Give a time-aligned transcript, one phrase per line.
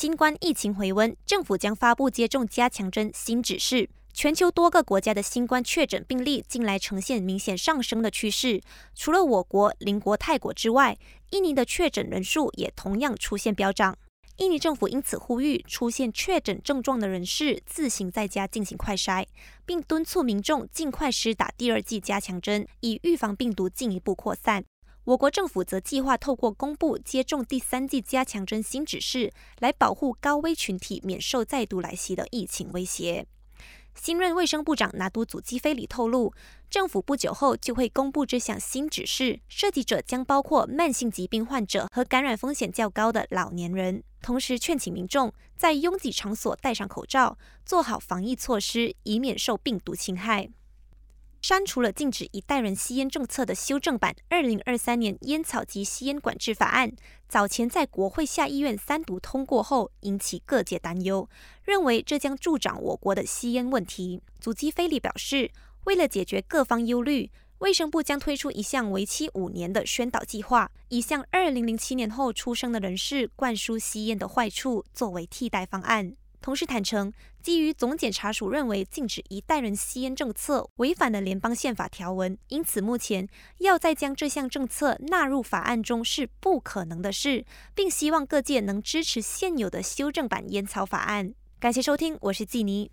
[0.00, 3.90] 新冠疫情回温，政府将发布接种加强针新指示。
[4.12, 8.60] 全球多个国家的新冠确诊病例近来呈现明显上升的趋势。
[8.94, 10.96] 除了我国邻国泰国之外，
[11.30, 13.98] 印尼的确诊人数也同样出现飙涨。
[14.36, 19.26] 印尼政府因此呼吁出现确诊症状的人士自行在家进行快筛，
[19.66, 24.62] 并敦促民众尽快施打第二剂加强针，以预防病毒进一步扩散。
[25.08, 33.26] 我国政府则计划透过公布接种第三剂加强针新指示，来保护高危群体免受再度来袭的疫情威胁。
[33.94, 36.34] 新任卫生部长拿督祖基菲里透露，
[36.68, 44.04] 政府不久后就会公布这项新指示，涉及者将包括慢性疾病患者和感染风险较高的老年人。
[44.20, 50.50] 同时劝请民众在拥挤场所戴上口罩，做好防疫措施，以免受病毒侵害。
[51.40, 56.90] 删除了禁止一代人吸烟政策的修正版《二零二三年烟草及吸烟管制法案》，
[57.28, 61.28] 早前在国会下议院三读通过后，引起各界担忧，
[61.62, 64.20] 认为这将助长我国的吸烟问题。
[64.40, 65.50] 祖基菲利表示，
[65.84, 76.14] 为了解决各方忧虑，卫生部将推出一项为期五年的宣导计划，以向二零零七年后出生的人士灌输吸烟的坏处作为替代方案。
[76.40, 87.44] 同时坦诚，基于总检察署认为禁止一代人吸烟政策违反了联邦宪法条文，因此目前要再将这项政策纳入法案中是不可能的事，
[87.74, 91.34] 并希望各界能支持现有的修正版烟草法案。
[91.58, 92.90] 感谢收听，我是季妮。